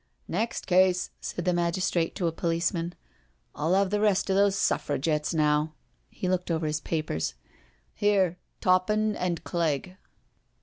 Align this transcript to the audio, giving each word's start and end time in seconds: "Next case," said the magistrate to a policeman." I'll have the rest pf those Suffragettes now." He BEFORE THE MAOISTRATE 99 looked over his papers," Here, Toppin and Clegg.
"Next 0.27 0.65
case," 0.65 1.11
said 1.19 1.45
the 1.45 1.53
magistrate 1.53 2.15
to 2.15 2.25
a 2.25 2.31
policeman." 2.31 2.95
I'll 3.55 3.75
have 3.75 3.91
the 3.91 3.99
rest 3.99 4.23
pf 4.25 4.33
those 4.33 4.55
Suffragettes 4.55 5.31
now." 5.31 5.75
He 6.09 6.21
BEFORE 6.21 6.21
THE 6.21 6.27
MAOISTRATE 6.27 6.29
99 6.31 6.31
looked 6.31 6.51
over 6.51 6.65
his 6.65 6.81
papers," 7.03 7.33
Here, 8.01 8.37
Toppin 8.61 9.15
and 9.15 9.43
Clegg. 9.43 9.97